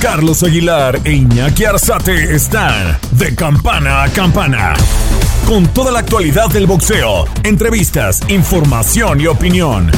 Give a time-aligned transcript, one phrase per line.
[0.00, 4.72] Carlos Aguilar e Iñaki Arzate están de campana a campana.
[5.46, 9.90] Con toda la actualidad del boxeo, entrevistas, información y opinión.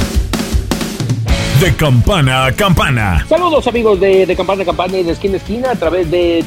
[1.60, 3.24] De campana a campana.
[3.28, 6.44] Saludos amigos de, de Campana a Campana y de Esquina a Esquina a través de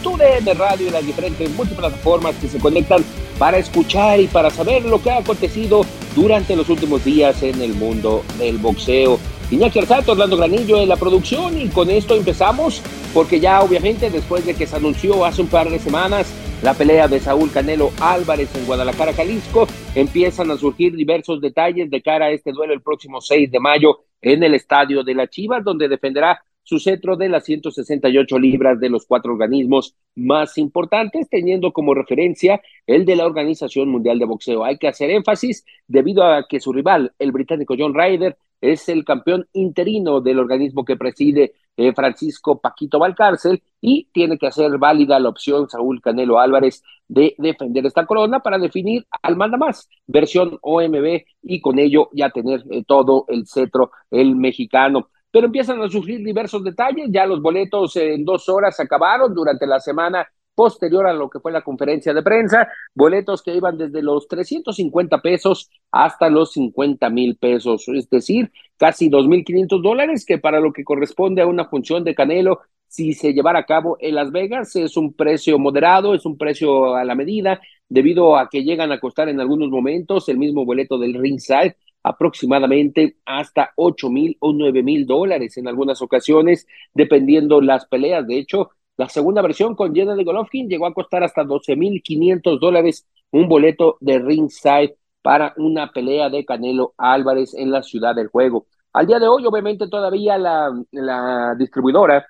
[0.53, 3.06] Radio y las diferentes multiplataformas que se conectan
[3.40, 7.73] para escuchar y para saber lo que ha acontecido durante los últimos días en el
[7.73, 9.17] mundo del boxeo.
[9.52, 12.81] Iñaki Arzato, Orlando Granillo en la producción y con esto empezamos
[13.13, 16.33] porque ya obviamente después de que se anunció hace un par de semanas
[16.64, 22.02] la pelea de Saúl Canelo Álvarez en Guadalajara, Jalisco, empiezan a surgir diversos detalles de
[22.02, 25.64] cara a este duelo el próximo 6 de mayo en el estadio de la Chivas,
[25.64, 31.72] donde defenderá su cetro de las 168 libras de los cuatro organismos más importantes, teniendo
[31.72, 34.66] como referencia el de la Organización Mundial de Boxeo.
[34.66, 38.36] Hay que hacer énfasis debido a que su rival, el británico John Ryder,
[38.71, 44.47] es el campeón interino del organismo que preside eh, Francisco Paquito Valcárcel y tiene que
[44.47, 49.58] hacer válida la opción Saúl Canelo Álvarez de defender esta corona para definir al manda
[49.58, 55.09] más, versión OMB y con ello ya tener eh, todo el cetro el mexicano.
[55.31, 59.81] Pero empiezan a surgir diversos detalles, ya los boletos en dos horas acabaron durante la
[59.81, 60.25] semana
[60.56, 65.22] posterior a lo que fue la conferencia de prensa, boletos que iban desde los 350
[65.22, 70.83] pesos hasta los 50 mil pesos, es decir, casi 2.500 dólares, que para lo que
[70.83, 74.95] corresponde a una función de Canelo, si se llevara a cabo en Las Vegas, es
[74.95, 79.30] un precio moderado, es un precio a la medida, debido a que llegan a costar
[79.30, 85.08] en algunos momentos el mismo boleto del ringside, aproximadamente hasta ocho mil o nueve mil
[85.08, 88.27] dólares en algunas ocasiones, dependiendo las peleas.
[88.27, 92.02] De hecho, la segunda versión con Jenna de Golovkin llegó a costar hasta doce mil
[92.02, 98.16] quinientos dólares un boleto de ringside para una pelea de Canelo Álvarez en la ciudad
[98.16, 98.67] del juego.
[98.94, 102.26] Al día de hoy, obviamente, todavía la, la distribuidora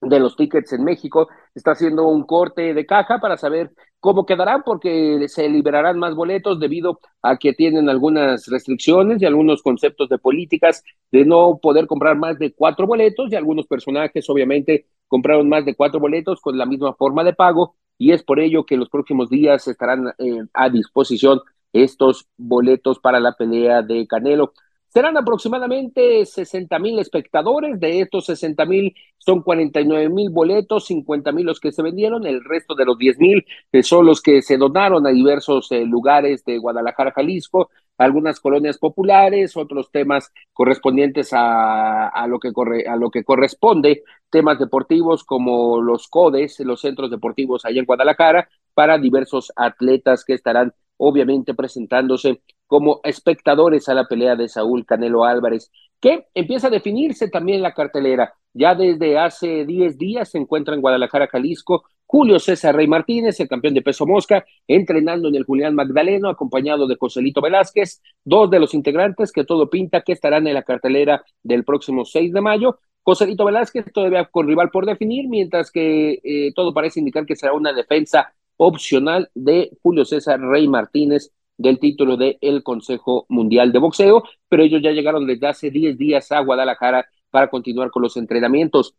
[0.00, 4.62] de los tickets en México está haciendo un corte de caja para saber cómo quedarán
[4.64, 10.18] porque se liberarán más boletos debido a que tienen algunas restricciones y algunos conceptos de
[10.18, 15.64] políticas de no poder comprar más de cuatro boletos y algunos personajes obviamente compraron más
[15.64, 18.88] de cuatro boletos con la misma forma de pago y es por ello que los
[18.88, 21.40] próximos días estarán eh, a disposición
[21.72, 24.54] estos boletos para la pelea de Canelo.
[24.88, 31.46] Serán aproximadamente 60 mil espectadores, de estos 60 mil son 49 mil boletos, 50 mil
[31.46, 33.44] los que se vendieron, el resto de los 10 mil
[33.82, 39.56] son los que se donaron a diversos eh, lugares de Guadalajara, Jalisco, algunas colonias populares,
[39.58, 45.82] otros temas correspondientes a, a, lo que corre, a lo que corresponde, temas deportivos como
[45.82, 52.40] los CODES, los centros deportivos allá en Guadalajara, para diversos atletas que estarán obviamente presentándose
[52.66, 57.74] como espectadores a la pelea de Saúl Canelo Álvarez, que empieza a definirse también la
[57.74, 58.32] cartelera.
[58.54, 63.46] Ya desde hace 10 días se encuentra en Guadalajara, Jalisco, Julio César Rey Martínez, el
[63.46, 68.58] campeón de peso mosca, entrenando en el Julián Magdaleno, acompañado de Joselito Velázquez, dos de
[68.58, 72.80] los integrantes que todo pinta que estarán en la cartelera del próximo 6 de mayo.
[73.04, 77.52] Joselito Velázquez todavía con rival por definir, mientras que eh, todo parece indicar que será
[77.52, 83.78] una defensa opcional de Julio César Rey Martínez del título del el Consejo Mundial de
[83.78, 88.16] Boxeo, pero ellos ya llegaron desde hace 10 días a Guadalajara para continuar con los
[88.16, 88.96] entrenamientos.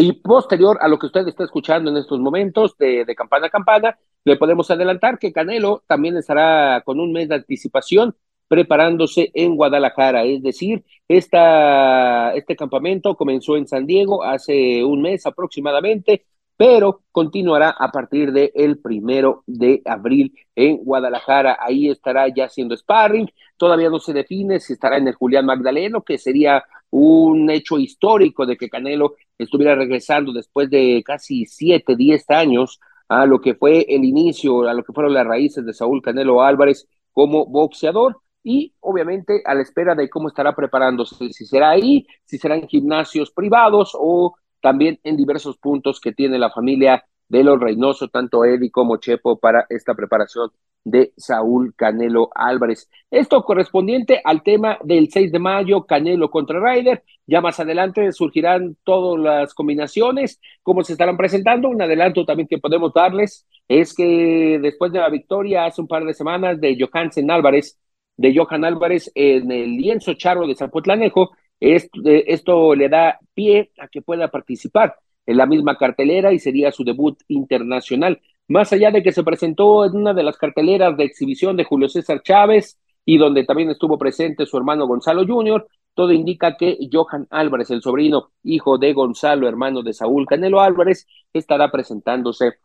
[0.00, 3.98] Y posterior a lo que usted está escuchando en estos momentos de, campana a campana,
[4.24, 8.14] le podemos adelantar que Canelo también estará con un mes de anticipación
[8.46, 10.22] preparándose en Guadalajara.
[10.22, 17.70] Es decir, esta, este campamento comenzó en San Diego hace un mes aproximadamente, pero continuará
[17.70, 21.58] a partir del el primero de abril en Guadalajara.
[21.60, 23.28] Ahí estará ya haciendo sparring.
[23.56, 28.46] Todavía no se define si estará en el Julián Magdaleno, que sería un hecho histórico
[28.46, 33.86] de que Canelo estuviera regresando después de casi siete, diez años a lo que fue
[33.88, 38.20] el inicio, a lo que fueron las raíces de Saúl Canelo Álvarez como boxeador.
[38.44, 43.30] Y obviamente a la espera de cómo estará preparándose, si será ahí, si serán gimnasios
[43.30, 48.70] privados o también en diversos puntos que tiene la familia de los Reynoso, tanto Eddie
[48.70, 50.50] como Chepo, para esta preparación
[50.90, 52.88] de Saúl Canelo Álvarez.
[53.10, 57.02] Esto correspondiente al tema del 6 de mayo, Canelo contra Ryder.
[57.26, 61.68] Ya más adelante surgirán todas las combinaciones, como se estarán presentando.
[61.68, 66.04] Un adelanto también que podemos darles es que después de la victoria hace un par
[66.04, 67.78] de semanas de Johansen Álvarez,
[68.16, 71.30] de Johan Álvarez en el lienzo charro de Zapotlanejo,
[71.60, 74.96] esto, esto le da pie a que pueda participar
[75.26, 78.20] en la misma cartelera y sería su debut internacional.
[78.48, 81.88] Más allá de que se presentó en una de las carteleras de exhibición de Julio
[81.88, 87.26] César Chávez y donde también estuvo presente su hermano Gonzalo Jr., todo indica que Johan
[87.30, 92.58] Álvarez, el sobrino, hijo de Gonzalo, hermano de Saúl Canelo Álvarez, estará presentándose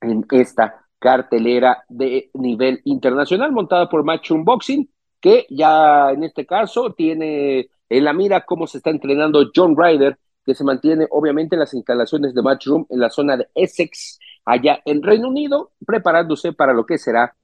[0.00, 4.88] en esta cartelera de nivel internacional montada por Matchroom Boxing,
[5.20, 10.18] que ya en este caso tiene en la mira cómo se está entrenando John Ryder,
[10.44, 14.80] que se mantiene obviamente en las instalaciones de Matchroom en la zona de Essex, allá
[14.84, 17.34] en Reino Unido, preparándose para lo que será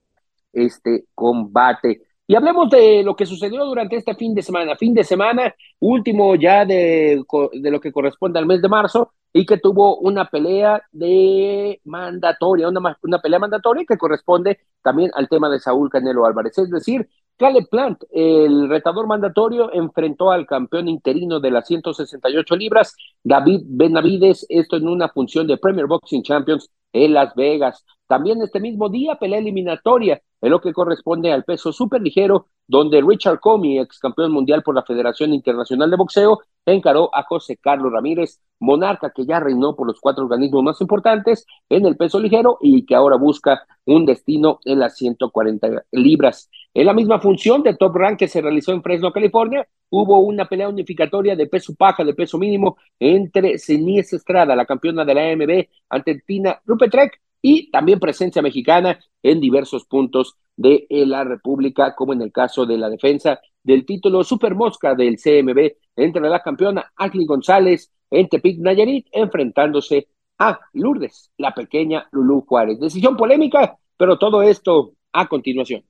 [0.52, 2.02] este combate.
[2.28, 4.74] Y hablemos de lo que sucedió durante este fin de semana.
[4.76, 7.22] Fin de semana, último ya de,
[7.52, 12.68] de, lo que corresponde al mes de marzo, y que tuvo una pelea de mandatoria,
[12.68, 16.56] una, una pelea mandatoria que corresponde también al tema de Saúl Canelo Álvarez.
[16.56, 17.06] Es decir,
[17.36, 24.46] Caleb Plant, el retador mandatorio, enfrentó al campeón interino de las 168 libras, David Benavides,
[24.48, 26.70] esto en una función de Premier Boxing Champions
[27.04, 27.84] en Las Vegas.
[28.06, 33.40] También este mismo día, pelea eliminatoria, en lo que corresponde al peso superligero, donde Richard
[33.40, 38.40] Comey, ex campeón mundial por la Federación Internacional de Boxeo, encaró a José Carlos Ramírez,
[38.60, 42.86] monarca que ya reinó por los cuatro organismos más importantes en el peso ligero y
[42.86, 46.48] que ahora busca un destino en las 140 libras.
[46.72, 50.46] En la misma función de Top Rank que se realizó en Fresno, California, hubo una
[50.46, 55.28] pelea unificatoria de peso paja, de peso mínimo, entre Cenies Estrada, la campeona de la
[55.32, 62.12] AMB, ante Tina Rupetrek, y también presencia mexicana en diversos puntos de la República, como
[62.12, 66.90] en el caso de la defensa del título Super Mosca del CMB entre la campeona
[66.96, 70.08] Ashley González en Tepic Nayarit, enfrentándose
[70.38, 72.80] a Lourdes, la pequeña Lulú Juárez.
[72.80, 75.84] Decisión polémica, pero todo esto a continuación.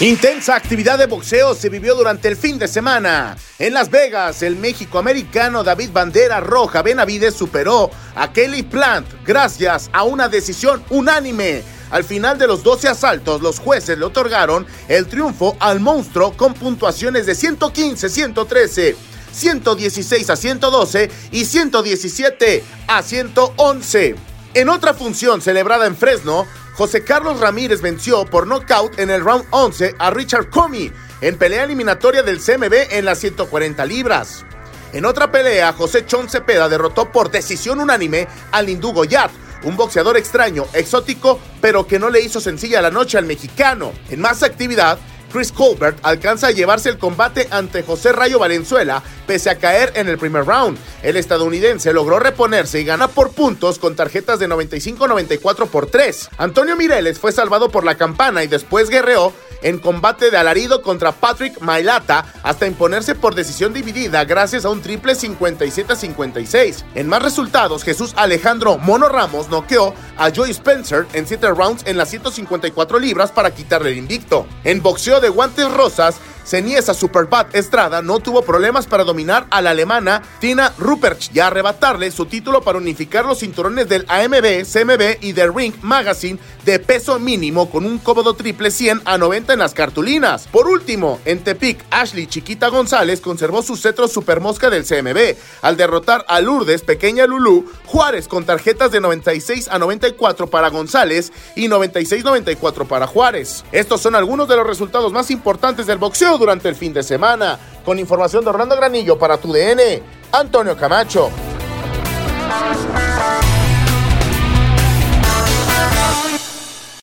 [0.00, 3.36] Intensa actividad de boxeo se vivió durante el fin de semana.
[3.58, 10.04] En Las Vegas, el México-americano David Bandera Roja Benavides superó a Kelly Plant gracias a
[10.04, 11.64] una decisión unánime.
[11.90, 16.54] Al final de los 12 asaltos, los jueces le otorgaron el triunfo al monstruo con
[16.54, 18.96] puntuaciones de 115, 113,
[19.32, 24.27] 116 a 112 y 117 a 111.
[24.54, 29.44] En otra función celebrada en Fresno, José Carlos Ramírez venció por nocaut en el round
[29.50, 30.90] 11 a Richard Comey
[31.20, 34.46] en pelea eliminatoria del CMB en las 140 libras.
[34.92, 39.30] En otra pelea, José Chon Cepeda derrotó por decisión unánime al hindú Goyat,
[39.64, 43.92] un boxeador extraño, exótico, pero que no le hizo sencilla la noche al mexicano.
[44.08, 44.98] En más actividad,
[45.32, 50.08] Chris Colbert alcanza a llevarse el combate ante José Rayo Valenzuela pese a caer en
[50.08, 50.78] el primer round.
[51.02, 56.30] El estadounidense logró reponerse y gana por puntos con tarjetas de 95-94 por 3.
[56.38, 59.32] Antonio Mireles fue salvado por la campana y después guerreó
[59.62, 64.82] en combate de alarido contra Patrick Mailata hasta imponerse por decisión dividida gracias a un
[64.82, 66.84] triple 57-56.
[66.94, 71.96] En más resultados, Jesús Alejandro Mono Ramos noqueó a Joey Spencer en 7 rounds en
[71.96, 74.46] las 154 libras para quitarle el invicto.
[74.64, 76.16] En boxeo de guantes rosas,
[76.48, 82.10] Ceniesa Superbat Estrada no tuvo problemas para dominar a la alemana Tina Rupert y arrebatarle
[82.10, 87.18] su título para unificar los cinturones del AMB, CMB y del Ring Magazine de peso
[87.18, 90.48] mínimo con un cómodo triple 100 a 90 en las cartulinas.
[90.50, 96.24] Por último, en Tepic, Ashley Chiquita González conservó su cetro supermosca del CMB al derrotar
[96.28, 102.86] a Lourdes Pequeña Lulú Juárez con tarjetas de 96 a 94 para González y 96-94
[102.86, 103.64] para Juárez.
[103.70, 107.58] Estos son algunos de los resultados más importantes del boxeo durante el fin de semana.
[107.84, 110.02] Con información de Orlando Granillo para tu DN,
[110.32, 111.30] Antonio Camacho.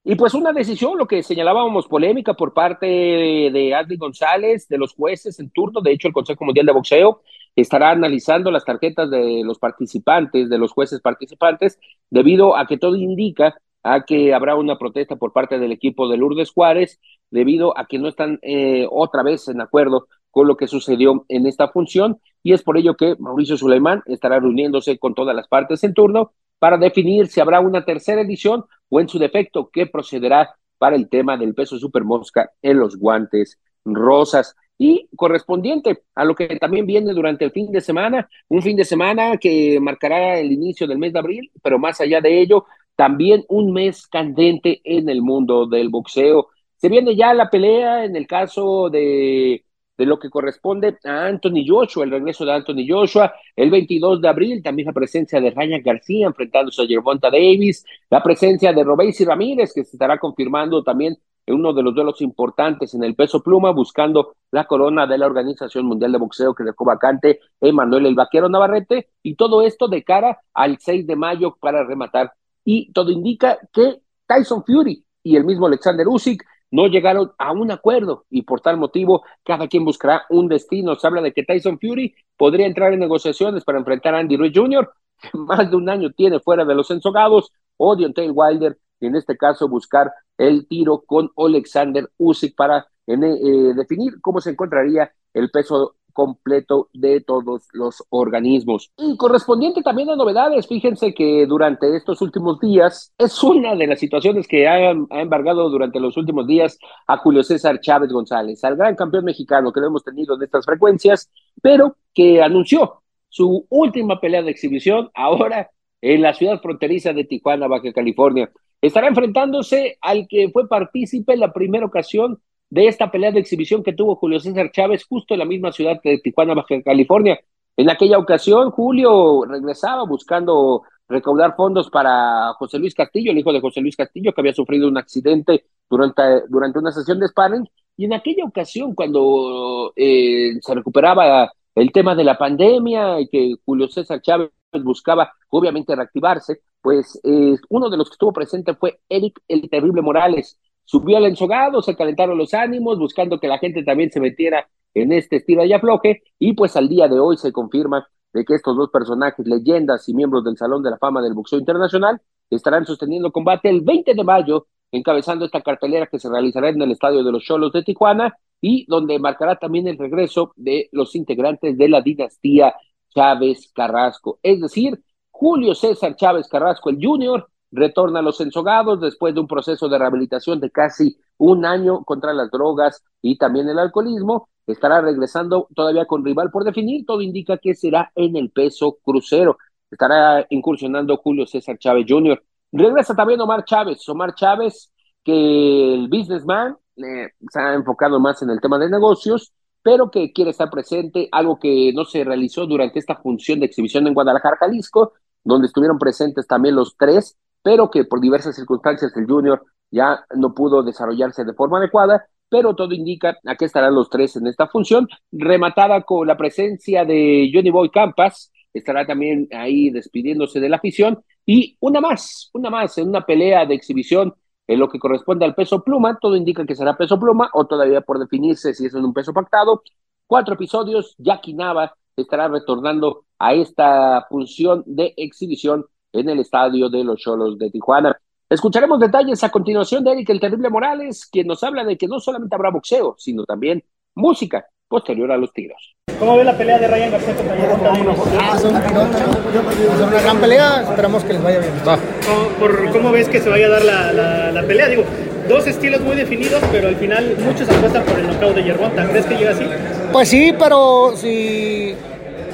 [0.07, 4.93] Y pues una decisión, lo que señalábamos, polémica por parte de Adri González, de los
[4.93, 5.81] jueces en turno.
[5.81, 7.21] De hecho, el Consejo Mundial de Boxeo
[7.55, 11.79] estará analizando las tarjetas de los participantes, de los jueces participantes,
[12.11, 16.17] debido a que todo indica a que habrá una protesta por parte del equipo de
[16.17, 16.99] Lourdes Juárez
[17.29, 21.45] debido a que no están eh, otra vez en acuerdo con lo que sucedió en
[21.45, 22.19] esta función.
[22.41, 26.33] Y es por ello que Mauricio Suleimán estará reuniéndose con todas las partes en turno
[26.57, 31.07] para definir si habrá una tercera edición o en su defecto qué procederá para el
[31.07, 34.55] tema del peso supermosca en los guantes rosas.
[34.79, 38.83] Y correspondiente a lo que también viene durante el fin de semana, un fin de
[38.83, 42.65] semana que marcará el inicio del mes de abril, pero más allá de ello,
[42.95, 46.47] también un mes candente en el mundo del boxeo.
[46.77, 49.65] Se viene ya la pelea en el caso de,
[49.97, 54.27] de lo que corresponde a Anthony Joshua, el regreso de Anthony Joshua, el 22 de
[54.27, 59.23] abril, también la presencia de Ryan García enfrentándose a Gervonta Davis, la presencia de Robesi
[59.23, 63.41] Ramírez, que se estará confirmando también en uno de los duelos importantes en el peso
[63.41, 68.15] pluma, buscando la corona de la Organización Mundial de Boxeo que dejó vacante Emanuel el
[68.15, 72.33] Vaquero Navarrete, y todo esto de cara al 6 de mayo para rematar.
[72.65, 77.71] Y todo indica que Tyson Fury y el mismo Alexander Usyk no llegaron a un
[77.71, 80.95] acuerdo y por tal motivo cada quien buscará un destino.
[80.95, 84.51] Se habla de que Tyson Fury podría entrar en negociaciones para enfrentar a Andy Ruiz
[84.53, 84.91] Jr.,
[85.21, 89.15] que más de un año tiene fuera de los ensogados, o Deontay Wilder, y en
[89.15, 95.51] este caso buscar el tiro con Alexander Usyk para eh, definir cómo se encontraría el
[95.51, 98.89] peso completo de todos los organismos.
[98.97, 103.99] Y correspondiente también a novedades, fíjense que durante estos últimos días es una de las
[103.99, 108.95] situaciones que ha, embargado durante los últimos días a Julio César Chávez González, al gran
[108.95, 111.29] campeón mexicano que lo hemos tenido en estas frecuencias,
[111.61, 115.69] pero que anunció su última pelea de exhibición ahora
[116.01, 118.49] en la ciudad fronteriza de Tijuana, Baja California.
[118.79, 123.83] Estará enfrentándose al que fue partícipe en la primera ocasión de esta pelea de exhibición
[123.83, 127.39] que tuvo Julio César Chávez justo en la misma ciudad de Tijuana, Baja California.
[127.77, 133.61] En aquella ocasión, Julio regresaba buscando recaudar fondos para José Luis Castillo, el hijo de
[133.61, 137.67] José Luis Castillo, que había sufrido un accidente durante, durante una sesión de sparring.
[137.97, 143.55] Y en aquella ocasión, cuando eh, se recuperaba el tema de la pandemia y que
[143.65, 144.51] Julio César Chávez
[144.83, 150.01] buscaba obviamente reactivarse, pues eh, uno de los que estuvo presente fue Eric el Terrible
[150.01, 150.59] Morales.
[150.85, 155.11] Subió al ensogado, se calentaron los ánimos, buscando que la gente también se metiera en
[155.11, 158.75] este estilo y afloje, y pues al día de hoy se confirma de que estos
[158.77, 163.31] dos personajes, leyendas y miembros del Salón de la Fama del Boxeo Internacional, estarán sosteniendo
[163.31, 167.31] combate el 20 de mayo, encabezando esta cartelera que se realizará en el Estadio de
[167.31, 172.01] los Cholos de Tijuana y donde marcará también el regreso de los integrantes de la
[172.01, 172.73] dinastía
[173.13, 174.39] Chávez Carrasco.
[174.43, 179.47] Es decir, Julio César Chávez Carrasco, el Junior, retorna a los ensogados después de un
[179.47, 184.49] proceso de rehabilitación de casi un año contra las drogas y también el alcoholismo.
[184.67, 187.05] Estará regresando todavía con rival por definir.
[187.05, 189.57] Todo indica que será en el peso crucero.
[189.91, 192.41] Estará incursionando Julio César Chávez Jr.
[192.71, 194.07] Regresa también Omar Chávez.
[194.09, 194.91] Omar Chávez,
[195.23, 200.33] que el businessman eh, se ha enfocado más en el tema de negocios, pero que
[200.33, 204.57] quiere estar presente, algo que no se realizó durante esta función de exhibición en Guadalajara,
[204.57, 210.23] Jalisco, donde estuvieron presentes también los tres, pero que por diversas circunstancias el Junior ya
[210.35, 214.45] no pudo desarrollarse de forma adecuada, pero todo indica a que estarán los tres en
[214.45, 220.69] esta función, rematada con la presencia de Johnny Boy Campas, estará también ahí despidiéndose de
[220.69, 224.35] la afición, y una más, una más, en una pelea de exhibición
[224.67, 228.01] en lo que corresponde al peso pluma, todo indica que será peso pluma, o todavía
[228.01, 229.81] por definirse si es en un peso pactado.
[230.27, 235.85] Cuatro episodios, Jackie Nava estará retornando a esta función de exhibición
[236.19, 238.17] en el estadio de los Cholos de Tijuana.
[238.49, 242.19] Escucharemos detalles a continuación de Eric el Terrible Morales, quien nos habla de que no
[242.19, 245.95] solamente habrá boxeo, sino también música posterior a los tiros.
[246.19, 247.93] ¿Cómo ve la pelea de Ryan García contra
[248.39, 251.71] Ah, son, son una gran pelea, esperamos que les vaya bien.
[251.83, 254.87] ¿Cómo, por, ¿Cómo ves que se vaya a dar la, la, la, pelea?
[254.87, 255.03] Digo,
[255.49, 259.09] dos estilos muy definidos, pero al final muchos apuestan por el knockout de Gervonta.
[259.09, 259.65] ¿Crees que llega así?
[260.13, 261.95] Pues sí, pero si...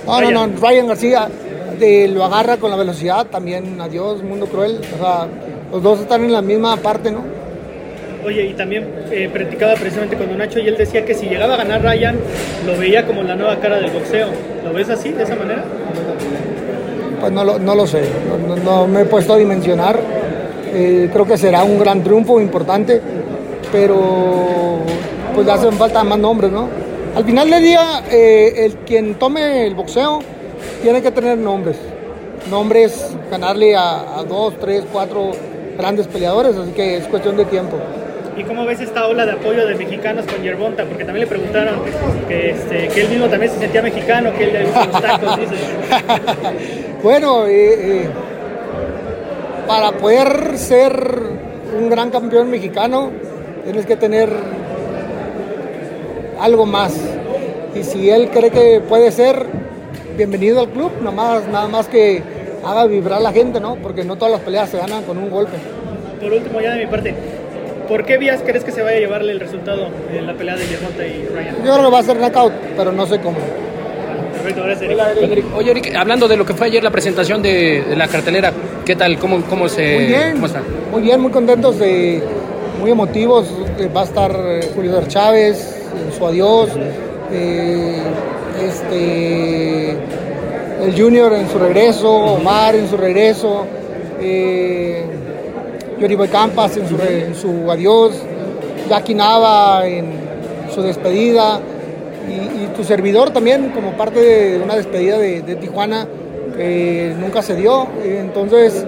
[0.08, 0.34] No, Ryan.
[0.34, 1.30] no, no, Ryan García
[1.82, 4.80] de, lo agarra con la velocidad, también adiós, mundo cruel.
[4.96, 5.28] O sea,
[5.70, 7.24] los dos están en la misma parte, ¿no?
[8.26, 11.56] Oye, y también eh, practicaba precisamente con Don Nacho y él decía que si llegaba
[11.56, 12.18] a ganar Ryan,
[12.66, 14.28] lo veía como la nueva cara del boxeo.
[14.64, 15.66] ¿Lo ves así, de esa manera?
[17.20, 18.04] Pues no lo, no lo sé,
[18.64, 20.00] no, me he puesto a dimensionar.
[20.74, 23.02] Eh, creo que será un gran triunfo importante,
[23.72, 24.80] pero
[25.34, 26.70] pues le hacen falta más nombres, ¿no?
[27.16, 30.20] Al final del día, eh, el quien tome el boxeo
[30.82, 31.78] tiene que tener nombres.
[32.50, 35.32] Nombres, ganarle a, a dos, tres, cuatro
[35.78, 37.78] grandes peleadores, así que es cuestión de tiempo.
[38.38, 40.86] ¿Y cómo ves esta ola de apoyo de mexicanos con Yerbonta?
[40.86, 41.76] Porque también le preguntaron
[42.28, 45.56] que, este, que él mismo también se sentía mexicano, que él le los tacos, dice.
[47.04, 48.10] bueno, eh, eh,
[49.68, 51.18] para poder ser
[51.78, 53.12] un gran campeón mexicano,
[53.66, 54.30] tienes que tener
[56.40, 56.94] algo más.
[57.76, 59.46] Y si él cree que puede ser,
[60.18, 62.22] bienvenido al club, nada más, nada más que
[62.66, 63.76] haga vibrar a la gente, ¿no?
[63.76, 65.58] Porque no todas las peleas se ganan con un golpe.
[66.22, 67.16] Por último, ya de mi parte,
[67.88, 70.66] ¿por qué vías crees que se vaya a llevarle el resultado en la pelea de
[70.66, 71.56] Gervonta y Ryan?
[71.58, 73.38] Yo creo que va a ser knockout, pero no sé cómo.
[74.34, 75.46] Perfecto, gracias, Eric.
[75.56, 78.52] Oye, Eric, hablando de lo que fue ayer la presentación de, de la cartelera,
[78.86, 79.18] ¿qué tal?
[79.20, 80.62] ¿Cómo, cómo se Muy bien, cómo está?
[80.92, 82.24] muy bien, muy contentos, de,
[82.80, 83.48] muy emotivos.
[83.80, 85.78] Eh, Va a estar eh, Julio Dar Chávez
[86.18, 86.70] su adiós,
[87.32, 88.02] eh,
[88.64, 89.81] este,
[90.82, 93.66] el Junior en su regreso, Omar en su regreso,
[94.20, 95.06] eh,
[96.00, 98.14] Yoriboy Campas en su, en su adiós,
[98.90, 100.06] Jackie Nava en
[100.74, 101.60] su despedida
[102.28, 106.08] y, tu servidor también como parte de una despedida de, Tijuana
[106.56, 107.86] que nunca se dio.
[108.04, 108.86] Entonces,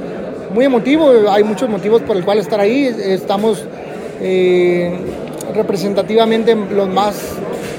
[0.54, 2.86] muy emotivo, hay muchos motivos por el cual estar ahí.
[2.86, 3.66] Estamos
[4.22, 4.96] eh,
[5.54, 7.16] representativamente los más,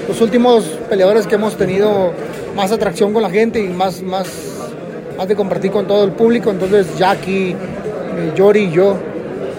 [0.08, 2.12] los últimos peleadores que hemos tenido
[2.56, 4.26] más atracción con la gente y más, más,
[5.16, 6.50] más de compartir con todo el público.
[6.50, 8.96] Entonces, Jackie, eh, Yori y yo.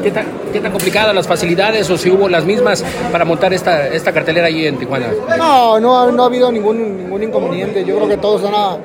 [0.03, 3.87] ¿Qué tan, ¿Qué tan complicadas las facilidades o si hubo las mismas para montar esta,
[3.87, 5.07] esta cartelera ahí en Tijuana?
[5.37, 7.83] No, no, no ha habido ningún, ningún inconveniente.
[7.85, 8.77] Yo creo que todos han a-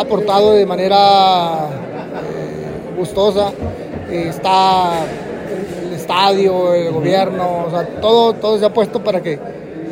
[0.00, 3.52] aportado de manera eh, gustosa.
[4.10, 4.92] Eh, está
[5.86, 9.38] el estadio, el gobierno, o sea, todo, todo se ha puesto para que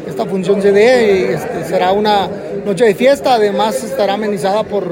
[0.06, 1.34] esta función se dé.
[1.34, 2.28] Este, será una
[2.64, 4.84] noche de fiesta, además estará amenizada por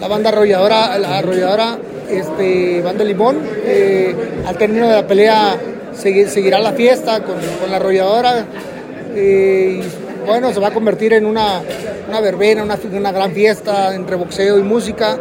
[0.00, 1.78] la banda arrolladora, la arrolladora
[2.10, 3.38] este, Banda Limón.
[3.64, 4.14] Eh,
[4.46, 5.56] al término de la pelea
[5.96, 8.44] segui- seguirá la fiesta con, con la arrolladora.
[9.14, 9.80] Eh,
[10.26, 11.60] bueno, se va a convertir en una,
[12.08, 15.18] una verbena, una, una gran fiesta entre boxeo y música.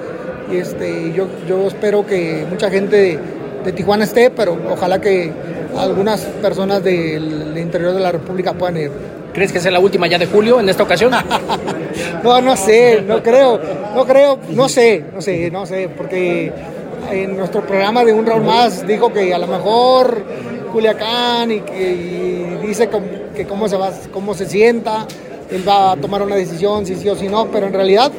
[0.52, 3.18] Este, yo, yo espero que mucha gente
[3.64, 5.32] de Tijuana esté, pero ojalá que
[5.78, 8.92] algunas personas del interior de la República puedan ir.
[9.34, 11.14] ¿Crees que sea la última ya de julio en esta ocasión?
[12.24, 13.60] No, no sé, no creo,
[13.94, 16.52] no creo, no sé, no sé, no sé, porque
[17.12, 20.24] en nuestro programa de Un Round Más dijo que a lo mejor
[20.72, 21.92] Culiacán y, que,
[22.64, 22.90] y dice
[23.36, 25.06] que cómo se va, cómo se sienta,
[25.52, 28.12] él va a tomar una decisión, si sí o si no, pero en realidad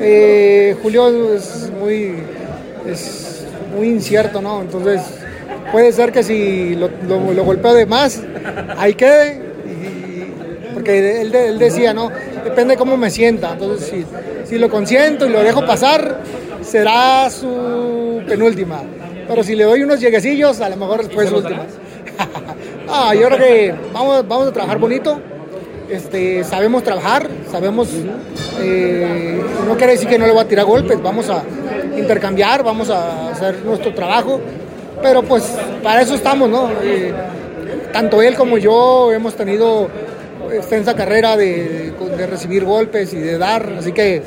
[0.00, 2.14] eh, Julio es muy,
[2.86, 3.44] es
[3.76, 4.62] muy incierto, ¿no?
[4.62, 5.02] Entonces
[5.72, 8.22] puede ser que si lo, lo, lo golpeo de más,
[8.76, 12.10] ahí quede, y- porque él, de- él decía, ¿no?
[12.44, 13.52] Depende cómo me sienta.
[13.52, 14.04] Entonces, si,
[14.48, 16.20] si lo consiento y lo dejo pasar,
[16.62, 18.82] será su penúltima.
[19.26, 21.64] Pero si le doy unos lleguecillos, a lo mejor después su última.
[22.88, 25.20] ah, yo creo que vamos, vamos a trabajar bonito.
[25.90, 27.88] Este, sabemos trabajar, sabemos,
[28.60, 31.42] eh, no quiere decir que no le voy a tirar golpes, vamos a
[31.96, 34.38] intercambiar, vamos a hacer nuestro trabajo,
[35.02, 35.44] pero pues
[35.82, 36.70] para eso estamos, ¿no?
[36.82, 37.12] Eh,
[37.92, 39.88] tanto él como yo hemos tenido
[40.52, 44.22] extensa carrera de, de recibir golpes y de dar, así que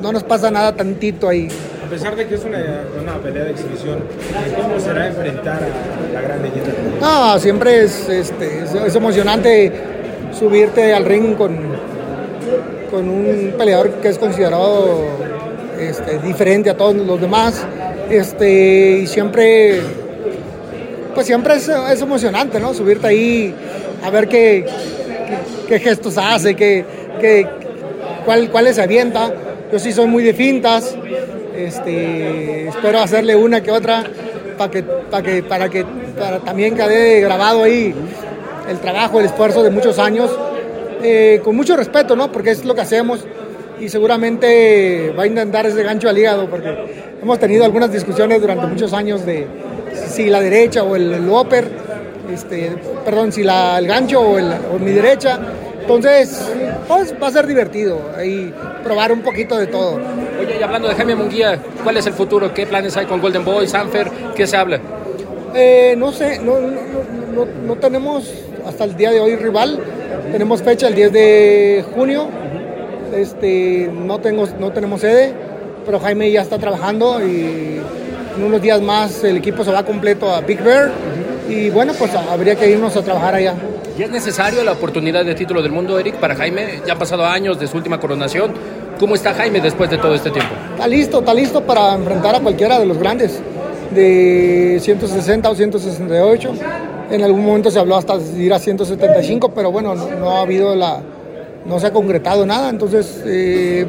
[0.00, 1.48] no nos pasa nada tantito ahí.
[1.84, 2.58] A pesar de que es una,
[3.00, 4.00] una pelea de exhibición,
[4.60, 6.72] ¿cómo será enfrentar a la gran leyenda?
[7.00, 9.72] No, siempre es, este, es, es emocionante
[10.38, 11.56] subirte al ring con,
[12.90, 15.04] con un peleador que es considerado
[15.78, 17.64] este, diferente a todos los demás.
[18.10, 19.80] Este, y siempre,
[21.14, 22.74] pues siempre es, es emocionante, ¿no?
[22.74, 23.54] Subirte ahí
[24.02, 24.66] a ver qué,
[25.66, 26.84] qué, gestos hace, qué,
[27.20, 27.46] qué,
[28.24, 29.32] cuál, cuáles se avienta.
[29.72, 30.94] Yo sí soy muy de fintas.
[31.56, 34.04] Este, espero hacerle una que otra
[34.58, 35.84] para que, para que, para que
[36.18, 37.94] para también quede grabado ahí
[38.68, 40.30] el trabajo, el esfuerzo de muchos años,
[41.02, 42.32] eh, con mucho respeto, ¿no?
[42.32, 43.24] Porque es lo que hacemos
[43.80, 48.66] y seguramente va a intentar ese gancho al hígado, porque hemos tenido algunas discusiones durante
[48.66, 49.46] muchos años de
[50.08, 51.68] si la derecha o el, el upper,
[52.32, 52.72] este,
[53.04, 55.38] perdón, si la, el gancho o, el, o mi derecha.
[55.80, 56.50] Entonces,
[56.88, 60.00] pues va a ser divertido ahí probar un poquito de todo.
[60.40, 62.54] Oye, y hablando de Jaime Munguía, ¿cuál es el futuro?
[62.54, 64.10] ¿Qué planes hay con Golden Boy, Sanfer?
[64.34, 64.80] ¿Qué se habla?
[65.54, 66.80] Eh, no sé, no, no,
[67.34, 68.32] no, no tenemos
[68.66, 69.78] hasta el día de hoy rival.
[70.32, 72.28] Tenemos fecha el 10 de junio.
[73.16, 75.32] Este, no, tengo, no tenemos sede,
[75.86, 77.80] pero Jaime ya está trabajando y
[78.36, 80.90] en unos días más el equipo se va completo a Big Bear.
[81.48, 83.54] Y bueno, pues habría que irnos a trabajar allá.
[83.96, 86.80] ¿Y es necesario la oportunidad de título del mundo, Eric, para Jaime?
[86.86, 88.52] Ya han pasado años de su última coronación.
[88.98, 90.52] ¿Cómo está Jaime después de todo este tiempo?
[90.72, 93.40] Está listo, está listo para enfrentar a cualquiera de los grandes
[93.94, 96.54] de 160 o 168.
[97.10, 100.74] En algún momento se habló hasta ir a 175, pero bueno, no, no ha habido
[100.74, 101.02] la,
[101.66, 102.68] no se ha concretado nada.
[102.70, 103.86] Entonces, eh,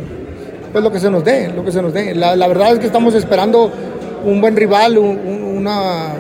[0.72, 2.16] pues lo que se nos dé, lo que se nos dé.
[2.16, 3.72] La, la verdad es que estamos esperando
[4.24, 6.14] un buen rival, un, un, una,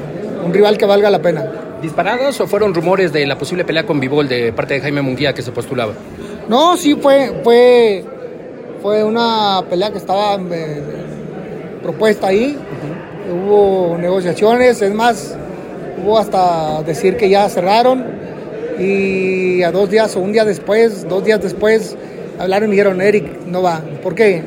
[0.45, 1.45] un rival que valga la pena.
[1.81, 5.33] ¿Disparados o fueron rumores de la posible pelea con Bivol de parte de Jaime Munguía
[5.33, 5.93] que se postulaba?
[6.47, 8.03] No, sí fue, fue,
[8.81, 10.81] fue una pelea que estaba eh,
[11.83, 12.57] propuesta ahí.
[13.31, 15.35] Hubo negociaciones, es más,
[16.01, 18.05] hubo hasta decir que ya cerraron
[18.79, 21.97] y a dos días o un día después, dos días después,
[22.39, 23.81] hablaron y dijeron, Eric, no va.
[24.03, 24.43] ¿Por qué?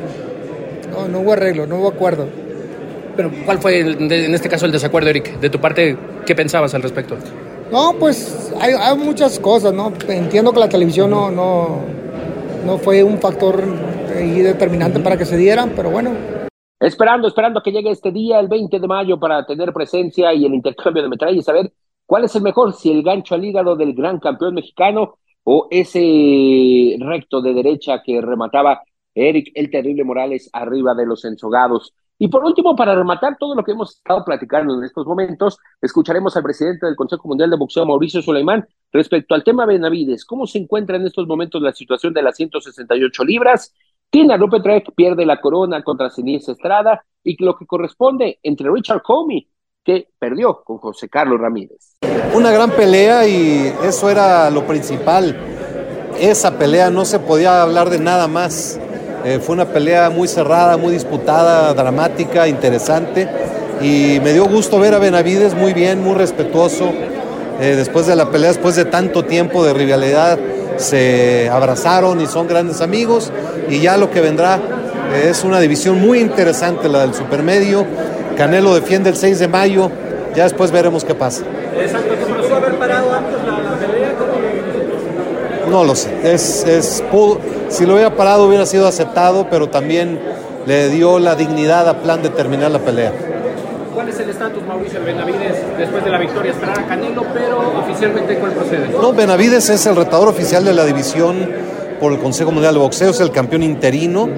[0.91, 2.27] No, no hubo arreglo, no hubo acuerdo.
[3.17, 5.41] Pero, ¿cuál fue el- de- en este caso el desacuerdo, Eric?
[5.41, 7.17] De tu parte, ¿qué pensabas al respecto?
[7.73, 9.93] No, pues hay, hay muchas cosas, ¿no?
[10.09, 11.81] Entiendo que la televisión no, no,
[12.65, 13.63] no fue un factor
[14.17, 16.11] ahí determinante para que se dieran, pero bueno,
[16.81, 20.55] Esperando, esperando que llegue este día, el 20 de mayo, para tener presencia y el
[20.55, 21.73] intercambio de metralla y saber
[22.09, 26.97] cuál es el mejor, si el gancho al hígado del gran campeón mexicano o ese
[26.99, 28.81] recto de derecha que remataba
[29.15, 31.93] Eric el Terrible Morales arriba de los ensogados.
[32.19, 36.35] Y por último, para rematar todo lo que hemos estado platicando en estos momentos, escucharemos
[36.35, 40.25] al presidente del Consejo Mundial de Boxeo, Mauricio Suleimán, respecto al tema Benavides.
[40.25, 43.75] ¿Cómo se encuentra en estos momentos la situación de las 168 libras?
[44.09, 49.47] Tina Lopetrek pierde la corona contra Sinise Estrada y lo que corresponde entre Richard Comey,
[49.89, 51.95] que perdió con José Carlos Ramírez.
[52.35, 55.35] Una gran pelea y eso era lo principal.
[56.21, 58.79] Esa pelea no se podía hablar de nada más.
[59.25, 63.27] Eh, fue una pelea muy cerrada, muy disputada, dramática, interesante.
[63.81, 66.93] Y me dio gusto ver a Benavides muy bien, muy respetuoso.
[67.59, 70.39] Eh, después de la pelea, después de tanto tiempo de rivalidad,
[70.77, 73.33] se abrazaron y son grandes amigos.
[73.71, 74.61] Y ya lo que vendrá
[75.15, 77.87] eh, es una división muy interesante, la del supermedio.
[78.39, 79.91] Canelo defiende el 6 de mayo.
[80.37, 81.43] Ya después veremos qué pasa.
[81.77, 84.13] Exacto, ¿se pudo haber parado antes la, pelea?
[85.69, 86.11] No lo sé.
[86.23, 90.21] Es, es, pudo- si lo hubiera parado hubiera sido aceptado, pero también
[90.67, 93.13] le dio la dignidad a plan de terminar la pelea.
[93.93, 96.53] ¿Cuál es el estatus, Mauricio Benavides, después de la victoria?
[96.53, 98.89] Esperar a Canelo, pero oficialmente, ¿cuál procede?
[98.91, 101.51] No, Benavides es el retador oficial de la división
[101.99, 104.29] por el Consejo Mundial de Boxeo, es el campeón interino,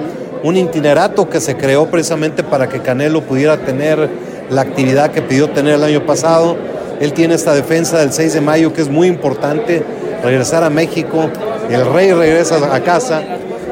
[0.43, 4.09] un itinerato que se creó precisamente para que Canelo pudiera tener
[4.51, 6.57] la actividad que pidió tener el año pasado.
[7.01, 9.83] Él tiene esta defensa del 6 de mayo que es muy importante,
[10.23, 11.31] regresar a México,
[11.71, 13.23] el rey regresa a casa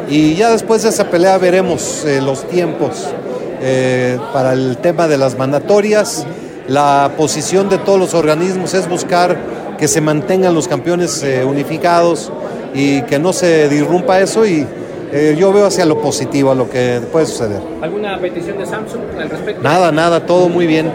[0.08, 3.08] y ya después de esa pelea veremos eh, los tiempos
[3.60, 6.26] eh, para el tema de las mandatorias.
[6.66, 9.36] La posición de todos los organismos es buscar
[9.78, 12.32] que se mantengan los campeones eh, unificados
[12.74, 14.66] y que no se disrumpa eso y
[15.12, 17.60] eh, yo veo hacia lo positivo, a lo que puede suceder.
[17.80, 19.62] ¿Alguna petición de Samsung al respecto?
[19.62, 20.90] Nada, nada, todo muy bien.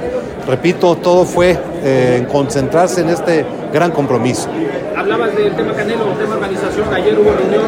[0.47, 4.49] Repito, todo fue eh, en concentrarse en este gran compromiso.
[4.95, 6.93] Hablabas del tema Canelo, del tema organización.
[6.93, 7.63] Ayer hubo reunión.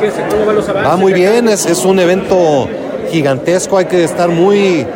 [0.00, 0.92] ¿Qué se, ¿Cómo van los avances?
[0.92, 2.68] Va muy bien, es, es un evento
[3.10, 4.86] gigantesco, hay que estar muy,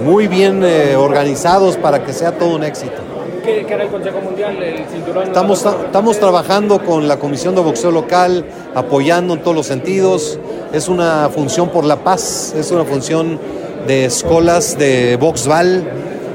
[0.00, 3.02] muy bien eh, organizados para que sea todo un éxito.
[3.46, 4.62] ¿Qué, qué hará el Consejo Mundial?
[4.62, 5.22] El cinturón.
[5.24, 10.38] Estamos, estamos trabajando con la Comisión de Boxeo Local, apoyando en todos los sentidos.
[10.72, 13.38] Es una función por la paz, es una función
[13.86, 15.84] de escolas de Boxval.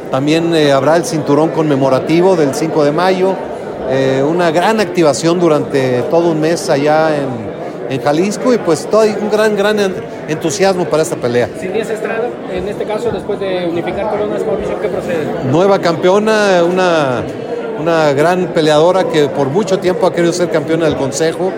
[0.09, 3.33] También eh, habrá el cinturón conmemorativo del 5 de mayo.
[3.89, 9.01] Eh, una gran activación durante todo un mes allá en, en Jalisco y pues todo
[9.01, 9.95] hay un gran, gran en-
[10.29, 11.49] entusiasmo para esta pelea.
[11.59, 12.20] Sin Díaz Estrada,
[12.53, 15.25] en este caso, después de unificar coronas, Mauricio, ¿qué procede?
[15.49, 17.23] Nueva campeona, una,
[17.79, 21.51] una gran peleadora que por mucho tiempo ha querido ser campeona del Consejo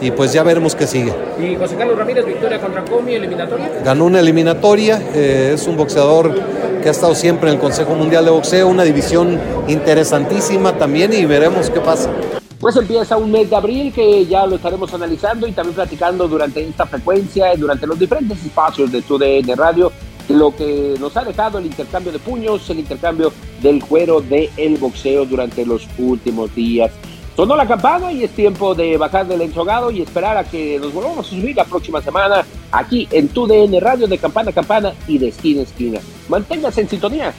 [0.00, 1.12] y pues ya veremos qué sigue.
[1.38, 3.70] Y José Carlos Ramírez, victoria contra Comi, eliminatoria.
[3.84, 6.34] Ganó una eliminatoria, eh, es un boxeador
[6.82, 11.24] que ha estado siempre en el Consejo Mundial de Boxeo, una división interesantísima también y
[11.26, 12.10] veremos qué pasa.
[12.58, 16.62] Pues empieza un mes de abril que ya lo estaremos analizando y también platicando durante
[16.62, 19.90] esta frecuencia, durante los diferentes espacios de TUDN Radio,
[20.28, 25.24] lo que nos ha dejado el intercambio de puños, el intercambio del cuero del boxeo
[25.24, 26.90] durante los últimos días.
[27.36, 30.92] Sonó la campana y es tiempo de bajar del ensogado y esperar a que nos
[30.92, 35.28] volvamos a subir la próxima semana aquí en TUDN Radio de campana campana y de
[35.28, 36.00] esquina esquina.
[36.28, 37.32] Manténgase en sintonía.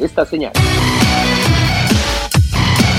[0.00, 0.52] Esta señal.